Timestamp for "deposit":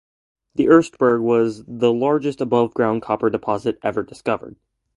3.29-3.77